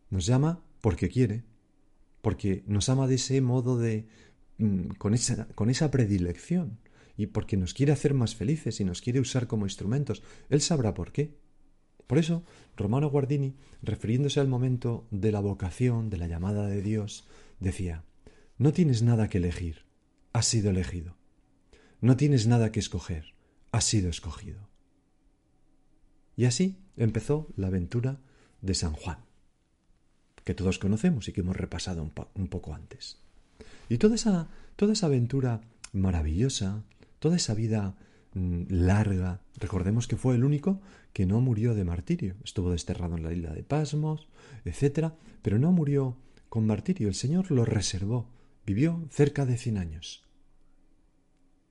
Nos 0.09 0.25
llama 0.25 0.63
porque 0.79 1.09
quiere, 1.09 1.43
porque 2.21 2.63
nos 2.67 2.87
ama 2.87 3.05
de 3.07 3.15
ese 3.15 3.41
modo 3.41 3.77
de 3.77 4.07
mm, 4.59 4.95
con 4.97 5.13
esa, 5.13 5.49
con 5.55 5.69
esa 5.69 5.91
predilección 5.91 6.79
y 7.17 7.27
porque 7.27 7.57
nos 7.57 7.73
quiere 7.73 7.91
hacer 7.91 8.13
más 8.13 8.33
felices 8.33 8.79
y 8.79 8.85
nos 8.85 9.01
quiere 9.01 9.19
usar 9.19 9.45
como 9.47 9.65
instrumentos. 9.65 10.23
Él 10.49 10.61
sabrá 10.61 10.93
por 10.93 11.11
qué. 11.11 11.44
Por 12.07 12.17
eso, 12.17 12.43
Romano 12.75 13.09
Guardini, 13.09 13.55
refiriéndose 13.81 14.39
al 14.39 14.47
momento 14.47 15.07
de 15.11 15.31
la 15.31 15.39
vocación, 15.39 16.09
de 16.09 16.17
la 16.17 16.27
llamada 16.27 16.67
de 16.67 16.81
Dios, 16.81 17.27
decía, 17.59 18.03
no 18.57 18.73
tienes 18.73 19.01
nada 19.01 19.27
que 19.27 19.39
elegir, 19.39 19.85
has 20.33 20.45
sido 20.45 20.69
elegido. 20.69 21.17
No 22.01 22.17
tienes 22.17 22.45
nada 22.47 22.71
que 22.71 22.79
escoger, 22.79 23.33
has 23.71 23.85
sido 23.85 24.09
escogido. 24.09 24.69
Y 26.35 26.45
así 26.45 26.77
empezó 26.97 27.47
la 27.55 27.67
aventura 27.67 28.19
de 28.61 28.75
San 28.75 28.93
Juan, 28.93 29.19
que 30.43 30.53
todos 30.53 30.79
conocemos 30.79 31.27
y 31.27 31.33
que 31.33 31.41
hemos 31.41 31.55
repasado 31.55 32.03
un, 32.03 32.47
poco 32.47 32.73
antes. 32.73 33.17
Y 33.89 33.97
toda 33.97 34.15
esa, 34.15 34.49
toda 34.75 34.93
esa 34.93 35.07
aventura 35.07 35.61
maravillosa, 35.93 36.83
toda 37.19 37.37
esa 37.37 37.53
vida 37.53 37.95
larga, 38.35 39.41
recordemos 39.57 40.07
que 40.07 40.17
fue 40.17 40.35
el 40.35 40.43
único 40.43 40.81
que 41.13 41.25
no 41.25 41.39
murió 41.39 41.73
de 41.73 41.85
martirio. 41.85 42.35
Estuvo 42.43 42.71
desterrado 42.71 43.15
en 43.15 43.23
la 43.23 43.33
isla 43.33 43.53
de 43.53 43.63
Pasmos, 43.63 44.27
etc. 44.65 45.13
Pero 45.41 45.57
no 45.57 45.71
murió 45.71 46.17
con 46.49 46.67
martirio. 46.67 47.07
El 47.07 47.15
Señor 47.15 47.51
lo 47.51 47.63
reservó. 47.63 48.29
Vivió 48.65 49.07
cerca 49.09 49.45
de 49.45 49.57
cien 49.57 49.77
años. 49.77 50.23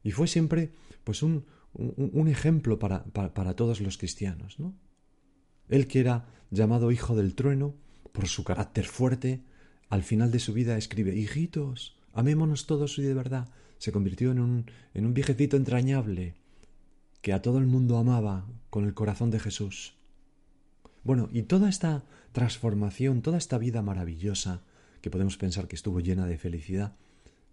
Y 0.02 0.12
fue 0.12 0.26
siempre 0.26 0.70
pues 1.04 1.22
un, 1.22 1.44
un, 1.74 2.28
ejemplo 2.28 2.78
para, 2.78 3.04
para, 3.04 3.54
todos 3.54 3.80
los 3.80 3.98
cristianos. 3.98 4.58
¿no? 4.58 4.74
Él 5.68 5.86
que 5.86 6.00
era 6.00 6.26
llamado 6.50 6.92
hijo 6.92 7.14
del 7.14 7.34
trueno 7.34 7.74
por 8.12 8.28
su 8.28 8.44
carácter 8.44 8.86
fuerte, 8.86 9.42
al 9.90 10.02
final 10.02 10.30
de 10.30 10.38
su 10.38 10.52
vida 10.52 10.78
escribe, 10.78 11.14
hijitos, 11.16 11.98
amémonos 12.12 12.66
todos 12.66 12.98
y 12.98 13.02
de 13.02 13.14
verdad. 13.14 13.48
Se 13.78 13.92
convirtió 13.92 14.30
en 14.30 14.38
un, 14.38 14.70
en 14.94 15.04
un 15.04 15.14
viejecito 15.14 15.56
entrañable, 15.56 16.36
que 17.24 17.32
a 17.32 17.40
todo 17.40 17.56
el 17.56 17.64
mundo 17.64 17.96
amaba 17.96 18.46
con 18.68 18.84
el 18.84 18.92
corazón 18.92 19.30
de 19.30 19.40
Jesús. 19.40 19.94
Bueno, 21.04 21.30
y 21.32 21.44
toda 21.44 21.70
esta 21.70 22.04
transformación, 22.32 23.22
toda 23.22 23.38
esta 23.38 23.56
vida 23.56 23.80
maravillosa, 23.80 24.60
que 25.00 25.08
podemos 25.08 25.38
pensar 25.38 25.66
que 25.66 25.74
estuvo 25.74 26.00
llena 26.00 26.26
de 26.26 26.36
felicidad, 26.36 26.96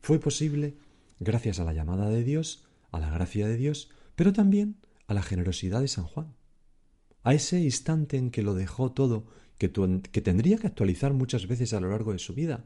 fue 0.01 0.19
posible 0.19 0.75
gracias 1.21 1.61
a 1.61 1.63
la 1.63 1.71
llamada 1.71 2.09
de 2.09 2.25
Dios 2.25 2.67
a 2.91 2.99
la 2.99 3.11
gracia 3.11 3.47
de 3.47 3.55
Dios, 3.55 3.89
pero 4.17 4.33
también 4.33 4.75
a 5.07 5.13
la 5.13 5.23
generosidad 5.23 5.79
de 5.79 5.87
San 5.87 6.03
Juan. 6.03 6.35
A 7.23 7.33
ese 7.33 7.61
instante 7.61 8.17
en 8.17 8.29
que 8.29 8.41
lo 8.41 8.55
dejó 8.55 8.91
todo, 8.91 9.27
que, 9.57 9.71
que 9.71 10.21
tendría 10.21 10.57
que 10.57 10.67
actualizar 10.67 11.13
muchas 11.13 11.47
veces 11.47 11.71
a 11.71 11.79
lo 11.79 11.91
largo 11.91 12.11
de 12.11 12.19
su 12.19 12.33
vida, 12.33 12.65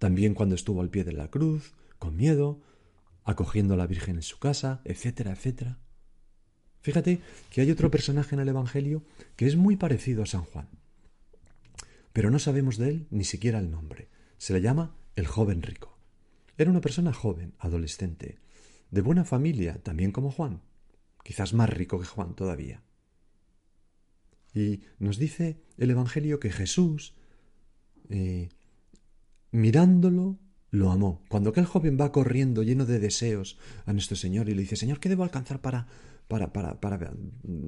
también 0.00 0.34
cuando 0.34 0.56
estuvo 0.56 0.80
al 0.80 0.90
pie 0.90 1.04
de 1.04 1.12
la 1.12 1.28
cruz, 1.28 1.74
con 2.00 2.16
miedo, 2.16 2.60
acogiendo 3.22 3.74
a 3.74 3.76
la 3.76 3.86
Virgen 3.86 4.16
en 4.16 4.22
su 4.22 4.40
casa, 4.40 4.80
etcétera, 4.84 5.30
etcétera. 5.30 5.78
Fíjate 6.82 7.20
que 7.50 7.60
hay 7.60 7.70
otro 7.70 7.90
personaje 7.90 8.34
en 8.34 8.40
el 8.40 8.48
Evangelio 8.48 9.02
que 9.36 9.46
es 9.46 9.56
muy 9.56 9.76
parecido 9.76 10.22
a 10.22 10.26
San 10.26 10.44
Juan, 10.44 10.68
pero 12.12 12.30
no 12.30 12.38
sabemos 12.38 12.78
de 12.78 12.88
él 12.88 13.06
ni 13.10 13.24
siquiera 13.24 13.58
el 13.58 13.70
nombre. 13.70 14.08
Se 14.38 14.52
le 14.52 14.62
llama 14.62 14.96
el 15.16 15.26
joven 15.26 15.62
rico. 15.62 15.98
Era 16.56 16.70
una 16.70 16.80
persona 16.80 17.12
joven, 17.12 17.54
adolescente, 17.58 18.38
de 18.90 19.00
buena 19.00 19.24
familia, 19.24 19.78
también 19.82 20.12
como 20.12 20.30
Juan, 20.30 20.62
quizás 21.22 21.52
más 21.52 21.70
rico 21.70 22.00
que 22.00 22.06
Juan 22.06 22.34
todavía. 22.34 22.82
Y 24.54 24.80
nos 24.98 25.18
dice 25.18 25.60
el 25.76 25.90
Evangelio 25.90 26.40
que 26.40 26.50
Jesús, 26.50 27.14
eh, 28.08 28.48
mirándolo, 29.52 30.38
lo 30.70 30.90
amó. 30.90 31.22
Cuando 31.28 31.50
aquel 31.50 31.66
joven 31.66 31.96
va 32.00 32.12
corriendo 32.12 32.62
lleno 32.62 32.86
de 32.86 32.98
deseos 32.98 33.58
a 33.86 33.92
nuestro 33.92 34.16
Señor 34.16 34.48
y 34.48 34.54
le 34.54 34.62
dice, 34.62 34.76
Señor, 34.76 35.00
¿qué 35.00 35.08
debo 35.08 35.24
alcanzar 35.24 35.60
para, 35.60 35.86
para, 36.30 36.52
para, 36.54 36.80
para, 36.80 37.12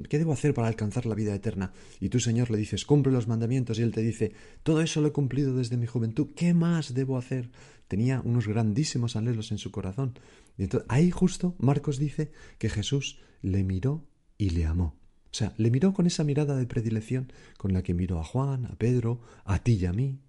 ¿qué 0.08 0.18
debo 0.18 0.32
hacer 0.32 0.54
para 0.54 0.68
alcanzar 0.68 1.04
la 1.04 1.14
vida 1.14 1.34
eterna? 1.34 1.74
Y 2.00 2.08
tú, 2.08 2.20
Señor, 2.20 2.50
le 2.50 2.56
dices, 2.56 2.86
cumple 2.86 3.12
los 3.12 3.28
mandamientos 3.28 3.78
y 3.78 3.82
él 3.82 3.92
te 3.92 4.00
dice, 4.00 4.32
todo 4.62 4.80
eso 4.80 5.02
lo 5.02 5.08
he 5.08 5.12
cumplido 5.12 5.54
desde 5.54 5.76
mi 5.76 5.86
juventud, 5.86 6.28
¿qué 6.34 6.54
más 6.54 6.94
debo 6.94 7.18
hacer? 7.18 7.50
Tenía 7.88 8.22
unos 8.24 8.46
grandísimos 8.46 9.16
anhelos 9.16 9.50
en 9.52 9.58
su 9.58 9.70
corazón. 9.70 10.18
Y 10.56 10.62
entonces, 10.62 10.88
ahí 10.88 11.10
justo 11.10 11.56
Marcos 11.58 11.98
dice 11.98 12.32
que 12.58 12.70
Jesús 12.70 13.18
le 13.42 13.64
miró 13.64 14.06
y 14.38 14.50
le 14.50 14.64
amó. 14.64 14.96
O 15.26 15.34
sea, 15.34 15.52
le 15.58 15.70
miró 15.70 15.92
con 15.92 16.06
esa 16.06 16.24
mirada 16.24 16.56
de 16.56 16.66
predilección 16.66 17.32
con 17.58 17.72
la 17.72 17.82
que 17.82 17.94
miró 17.94 18.20
a 18.20 18.24
Juan, 18.24 18.66
a 18.66 18.76
Pedro, 18.76 19.20
a 19.44 19.58
ti 19.58 19.72
y 19.74 19.86
a 19.86 19.92
mí, 19.92 20.20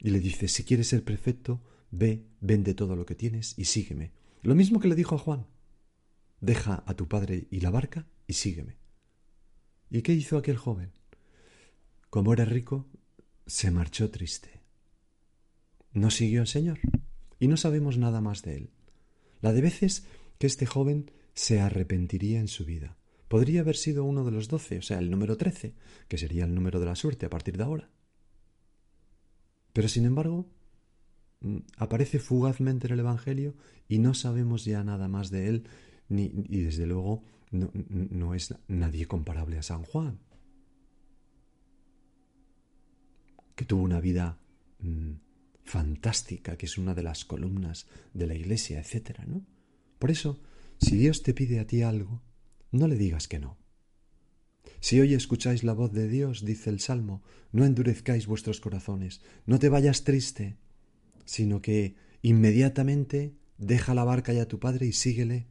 y 0.00 0.10
le 0.10 0.18
dice, 0.18 0.48
si 0.48 0.64
quieres 0.64 0.88
ser 0.88 1.04
perfecto, 1.04 1.62
ve, 1.90 2.26
vende 2.40 2.74
todo 2.74 2.96
lo 2.96 3.06
que 3.06 3.14
tienes 3.14 3.54
y 3.56 3.66
sígueme. 3.66 4.12
Lo 4.42 4.54
mismo 4.54 4.80
que 4.80 4.88
le 4.88 4.94
dijo 4.94 5.14
a 5.14 5.18
Juan, 5.18 5.46
deja 6.40 6.82
a 6.86 6.94
tu 6.94 7.08
padre 7.08 7.46
y 7.50 7.60
la 7.60 7.70
barca 7.70 8.06
y 8.26 8.34
sígueme. 8.34 8.78
¿Y 9.90 10.02
qué 10.02 10.12
hizo 10.12 10.38
aquel 10.38 10.56
joven? 10.56 10.92
Como 12.08 12.32
era 12.32 12.44
rico, 12.44 12.86
se 13.46 13.70
marchó 13.70 14.10
triste. 14.10 14.62
No 15.92 16.10
siguió 16.10 16.40
al 16.40 16.46
Señor 16.46 16.78
y 17.38 17.48
no 17.48 17.56
sabemos 17.56 17.98
nada 17.98 18.20
más 18.20 18.42
de 18.42 18.56
él. 18.56 18.70
La 19.40 19.52
de 19.52 19.60
veces 19.60 20.06
que 20.38 20.46
este 20.46 20.66
joven 20.66 21.10
se 21.34 21.60
arrepentiría 21.60 22.40
en 22.40 22.48
su 22.48 22.64
vida. 22.64 22.96
Podría 23.28 23.60
haber 23.60 23.76
sido 23.76 24.04
uno 24.04 24.24
de 24.24 24.32
los 24.32 24.48
doce, 24.48 24.78
o 24.78 24.82
sea, 24.82 24.98
el 24.98 25.10
número 25.10 25.36
trece, 25.36 25.74
que 26.08 26.18
sería 26.18 26.44
el 26.44 26.54
número 26.54 26.80
de 26.80 26.86
la 26.86 26.96
suerte 26.96 27.26
a 27.26 27.30
partir 27.30 27.56
de 27.56 27.62
ahora. 27.62 27.90
Pero 29.72 29.88
sin 29.88 30.04
embargo, 30.04 30.50
mm, 31.40 31.58
aparece 31.76 32.18
fugazmente 32.18 32.88
en 32.88 32.94
el 32.94 33.00
Evangelio 33.00 33.54
y 33.88 33.98
no 33.98 34.14
sabemos 34.14 34.64
ya 34.64 34.82
nada 34.82 35.08
más 35.08 35.30
de 35.30 35.48
él, 35.48 35.68
y 36.10 36.62
desde 36.62 36.86
luego 36.86 37.22
no, 37.50 37.70
no 37.74 38.34
es 38.34 38.54
nadie 38.68 39.06
comparable 39.06 39.58
a 39.58 39.62
San 39.62 39.84
Juan, 39.84 40.18
que 43.54 43.64
tuvo 43.64 43.82
una 43.82 44.00
vida 44.00 44.38
mm, 44.80 45.12
fantástica, 45.64 46.56
que 46.56 46.66
es 46.66 46.78
una 46.78 46.94
de 46.94 47.02
las 47.02 47.24
columnas 47.24 47.86
de 48.14 48.26
la 48.26 48.34
Iglesia, 48.34 48.80
etc. 48.80 49.20
¿no? 49.26 49.44
Por 49.98 50.10
eso, 50.10 50.40
si 50.78 50.96
Dios 50.96 51.22
te 51.22 51.34
pide 51.34 51.60
a 51.60 51.66
ti 51.66 51.82
algo, 51.82 52.22
no 52.72 52.88
le 52.88 52.96
digas 52.96 53.28
que 53.28 53.38
no. 53.38 53.58
Si 54.80 54.98
hoy 54.98 55.14
escucháis 55.14 55.62
la 55.62 55.74
voz 55.74 55.92
de 55.92 56.08
Dios, 56.08 56.44
dice 56.44 56.70
el 56.70 56.80
Salmo, 56.80 57.22
no 57.52 57.66
endurezcáis 57.66 58.26
vuestros 58.26 58.60
corazones, 58.60 59.20
no 59.44 59.58
te 59.58 59.68
vayas 59.68 60.04
triste, 60.04 60.56
sino 61.26 61.60
que 61.60 61.96
inmediatamente 62.22 63.34
deja 63.58 63.92
la 63.94 64.04
barca 64.04 64.32
ya 64.32 64.42
a 64.42 64.48
tu 64.48 64.58
Padre 64.58 64.86
y 64.86 64.92
síguele. 64.92 65.48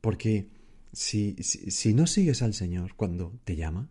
Porque 0.00 0.48
si, 0.92 1.36
si, 1.42 1.94
no 1.94 2.06
sigues 2.06 2.42
al 2.42 2.54
Señor 2.54 2.94
cuando 2.94 3.38
te 3.44 3.56
llama, 3.56 3.88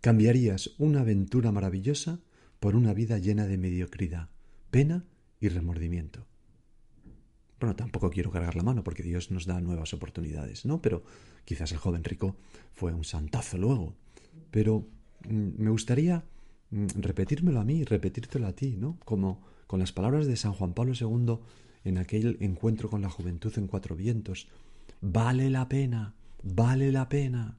cambiarías 0.00 0.70
una 0.78 1.00
aventura 1.00 1.52
maravillosa 1.52 2.20
por 2.58 2.76
una 2.76 2.94
vida 2.94 3.18
llena 3.18 3.46
de 3.46 3.58
mediocridad, 3.58 4.28
pena 4.70 5.04
y 5.40 5.48
remordimiento. 5.48 6.26
Bueno, 7.58 7.76
tampoco 7.76 8.10
quiero 8.10 8.30
cargar 8.30 8.56
la 8.56 8.62
mano 8.62 8.82
porque 8.82 9.02
Dios 9.02 9.30
nos 9.30 9.44
da 9.44 9.60
nuevas 9.60 9.92
oportunidades, 9.92 10.64
¿no? 10.64 10.80
Pero 10.80 11.04
quizás 11.44 11.72
el 11.72 11.78
joven 11.78 12.04
rico 12.04 12.36
fue 12.72 12.94
un 12.94 13.04
santazo 13.04 13.58
luego. 13.58 13.94
Pero 14.50 14.86
mm, 15.28 15.62
me 15.62 15.70
gustaría 15.70 16.24
mm, 16.70 16.86
repetírmelo 17.00 17.60
a 17.60 17.64
mí, 17.64 17.84
repetírtelo 17.84 18.46
a 18.46 18.54
ti, 18.54 18.76
¿no? 18.78 18.98
Como 19.04 19.42
con 19.66 19.80
las 19.80 19.92
palabras 19.92 20.26
de 20.26 20.36
San 20.36 20.54
Juan 20.54 20.72
Pablo 20.72 20.94
II 20.98 21.38
en 21.84 21.98
aquel 21.98 22.38
encuentro 22.40 22.88
con 22.88 23.02
la 23.02 23.10
juventud 23.10 23.52
en 23.56 23.66
Cuatro 23.66 23.94
Vientos. 23.94 24.48
Vale 25.00 25.50
la 25.50 25.68
pena, 25.68 26.14
vale 26.42 26.92
la 26.92 27.08
pena. 27.08 27.58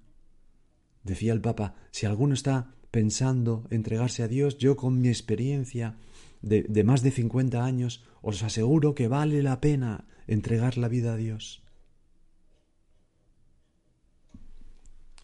Decía 1.04 1.34
el 1.34 1.42
Papa, 1.42 1.76
si 1.92 2.06
alguno 2.06 2.34
está 2.34 2.76
pensando 2.92 3.66
entregarse 3.70 4.22
a 4.24 4.28
Dios, 4.28 4.58
yo 4.58 4.76
con 4.76 5.02
mi 5.02 5.08
experiencia 5.08 5.98
de, 6.42 6.84
más 6.84 7.02
de 7.02 7.12
50 7.12 7.64
años, 7.64 8.04
os 8.22 8.44
aseguro 8.44 8.94
que 8.94 9.08
vale 9.08 9.42
la 9.42 9.62
pena 9.62 10.06
entregar 10.28 10.78
la 10.78 10.88
vida 10.88 11.14
a 11.14 11.18
Dios. 11.18 11.64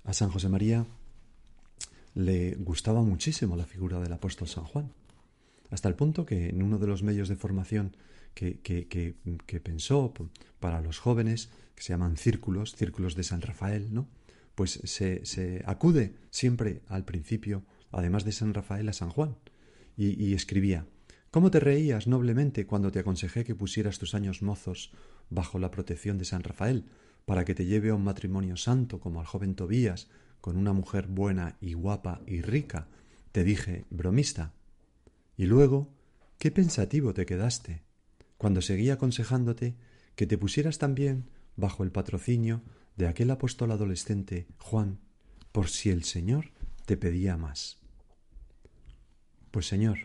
A 0.03 0.13
San 0.13 0.29
José 0.29 0.47
María 0.47 0.85
le 2.15 2.55
gustaba 2.55 3.03
muchísimo 3.03 3.55
la 3.55 3.65
figura 3.65 3.99
del 3.99 4.13
apóstol 4.13 4.47
San 4.47 4.63
Juan, 4.63 4.91
hasta 5.69 5.89
el 5.89 5.95
punto 5.95 6.25
que 6.25 6.49
en 6.49 6.63
uno 6.63 6.77
de 6.79 6.87
los 6.87 7.03
medios 7.03 7.27
de 7.27 7.35
formación 7.35 7.95
que, 8.33 8.59
que, 8.61 8.87
que, 8.87 9.59
pensó 9.59 10.13
para 10.59 10.81
los 10.81 10.99
jóvenes, 10.99 11.49
que 11.77 11.83
se 11.83 11.93
llaman 11.93 12.17
círculos, 12.17 12.75
círculos 12.75 13.15
de 13.15 13.21
San 13.21 13.41
Rafael, 13.41 13.93
¿no? 13.93 14.09
Pues 14.55 14.81
se, 14.83 15.23
se 15.27 15.61
acude 15.67 16.15
siempre 16.31 16.81
al 16.87 17.05
principio, 17.05 17.63
además 17.91 18.25
de 18.25 18.31
San 18.31 18.55
Rafael, 18.55 18.89
a 18.89 18.93
San 18.93 19.11
Juan, 19.11 19.35
y, 19.95 20.21
y 20.21 20.33
escribía, 20.33 20.87
¿Cómo 21.29 21.51
te 21.51 21.59
reías 21.59 22.07
noblemente 22.07 22.65
cuando 22.65 22.91
te 22.91 22.97
aconsejé 22.97 23.43
que 23.43 23.53
pusieras 23.53 23.99
tus 23.99 24.15
años 24.15 24.41
mozos 24.41 24.91
bajo 25.29 25.59
la 25.59 25.69
protección 25.69 26.17
de 26.17 26.25
San 26.25 26.41
Rafael, 26.41 26.85
para 27.25 27.45
que 27.45 27.53
te 27.53 27.65
lleve 27.65 27.89
a 27.91 27.93
un 27.93 28.03
matrimonio 28.03 28.57
santo 28.57 28.99
como 28.99 29.19
al 29.19 29.27
joven 29.27 29.53
Tobías, 29.53 30.07
con 30.41 30.57
una 30.57 30.73
mujer 30.73 31.05
buena 31.05 31.57
y 31.61 31.73
guapa 31.73 32.21
y 32.25 32.41
rica? 32.41 32.87
Te 33.31 33.43
dije, 33.43 33.85
bromista. 33.91 34.53
Y 35.35 35.45
luego, 35.45 35.93
qué 36.39 36.49
pensativo 36.49 37.13
te 37.13 37.27
quedaste, 37.27 37.83
cuando 38.39 38.63
seguí 38.63 38.89
aconsejándote 38.89 39.75
que 40.15 40.25
te 40.25 40.39
pusieras 40.39 40.79
también 40.79 41.25
bajo 41.57 41.83
el 41.83 41.91
patrocinio 41.91 42.61
de 42.95 43.07
aquel 43.07 43.29
apóstol 43.31 43.71
adolescente, 43.71 44.47
Juan, 44.59 44.99
por 45.51 45.67
si 45.69 45.89
el 45.89 46.05
Señor 46.05 46.51
te 46.85 46.95
pedía 46.95 47.35
más. 47.35 47.79
Pues 49.51 49.67
Señor, 49.67 49.97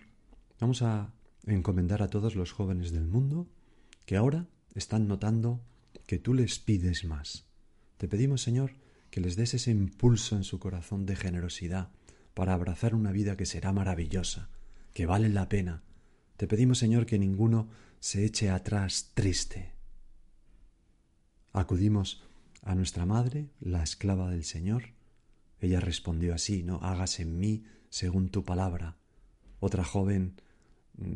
Vamos 0.62 0.80
a 0.82 1.12
encomendar 1.44 2.02
a 2.02 2.08
todos 2.08 2.36
los 2.36 2.52
jóvenes 2.52 2.92
del 2.92 3.08
mundo 3.08 3.48
que 4.06 4.14
ahora 4.14 4.46
están 4.76 5.08
notando 5.08 5.60
que 6.06 6.20
tú 6.20 6.34
les 6.34 6.60
pides 6.60 7.04
más. 7.04 7.46
Te 7.96 8.06
pedimos, 8.06 8.42
Señor, 8.42 8.74
que 9.10 9.20
les 9.20 9.34
des 9.34 9.54
ese 9.54 9.72
impulso 9.72 10.36
en 10.36 10.44
su 10.44 10.60
corazón 10.60 11.04
de 11.04 11.16
generosidad 11.16 11.90
para 12.32 12.54
abrazar 12.54 12.94
una 12.94 13.10
vida 13.10 13.36
que 13.36 13.44
será 13.44 13.72
maravillosa, 13.72 14.50
que 14.94 15.04
vale 15.04 15.28
la 15.30 15.48
pena. 15.48 15.82
Te 16.36 16.46
pedimos, 16.46 16.78
Señor, 16.78 17.06
que 17.06 17.18
ninguno 17.18 17.68
se 17.98 18.24
eche 18.24 18.48
atrás 18.48 19.10
triste. 19.14 19.71
Acudimos 21.52 22.22
a 22.62 22.74
nuestra 22.74 23.06
madre, 23.06 23.50
la 23.60 23.82
esclava 23.82 24.30
del 24.30 24.44
Señor. 24.44 24.94
Ella 25.60 25.80
respondió 25.80 26.34
así, 26.34 26.62
no 26.62 26.76
hagas 26.82 27.20
en 27.20 27.38
mí 27.38 27.64
según 27.90 28.30
tu 28.30 28.44
palabra. 28.44 28.96
Otra 29.60 29.84
joven 29.84 30.40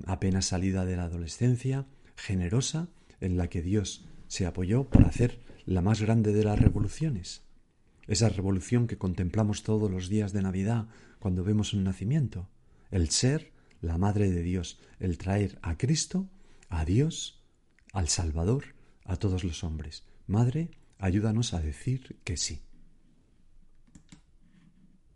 apenas 0.07 0.47
salida 0.47 0.85
de 0.85 0.97
la 0.97 1.05
adolescencia, 1.05 1.87
generosa, 2.17 2.89
en 3.21 3.37
la 3.37 3.49
que 3.49 3.63
Dios 3.63 4.07
se 4.29 4.47
apoyó 4.47 4.89
para 4.89 5.09
hacer 5.09 5.41
la 5.65 5.83
más 5.83 6.01
grande 6.01 6.33
de 6.33 6.45
las 6.45 6.59
revoluciones. 6.59 7.43
Esa 8.07 8.29
revolución 8.29 8.87
que 8.87 8.99
contemplamos 8.99 9.63
todos 9.63 9.91
los 9.91 10.09
días 10.09 10.33
de 10.33 10.43
Navidad 10.43 10.87
cuando 11.19 11.45
vemos 11.45 11.73
un 11.73 11.85
nacimiento. 11.85 12.49
El 12.91 13.11
ser 13.11 13.53
la 13.81 13.99
Madre 13.99 14.31
de 14.31 14.43
Dios, 14.43 14.81
el 15.01 15.19
traer 15.19 15.59
a 15.63 15.77
Cristo, 15.77 16.29
a 16.69 16.85
Dios, 16.85 17.43
al 17.93 18.09
Salvador, 18.09 18.75
a 19.05 19.17
todos 19.17 19.45
los 19.45 19.65
hombres. 19.65 20.05
Madre, 20.27 20.71
ayúdanos 20.99 21.55
a 21.55 21.61
decir 21.61 22.17
que 22.25 22.37
sí. 22.37 22.63